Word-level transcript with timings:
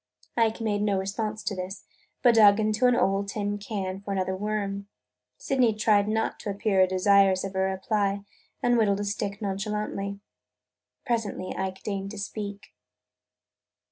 Ike 0.35 0.59
made 0.61 0.81
no 0.81 0.97
response 0.97 1.43
to 1.43 1.55
this 1.55 1.83
but 2.23 2.33
dug 2.33 2.59
into 2.59 2.87
an 2.87 2.95
old 2.95 3.27
tin 3.27 3.59
can 3.59 4.01
for 4.01 4.11
another 4.11 4.35
worm. 4.35 4.87
Sydney 5.37 5.75
tried 5.75 6.07
not 6.07 6.39
to 6.39 6.49
appear 6.49 6.87
desirous 6.87 7.43
of 7.43 7.53
a 7.53 7.59
reply 7.59 8.21
and 8.63 8.79
whittled 8.79 8.99
a 9.01 9.05
stick 9.05 9.43
nonchalantly. 9.43 10.19
Presently 11.05 11.55
Ike 11.55 11.83
deigned 11.83 12.09
to 12.09 12.17
speak. 12.17 12.73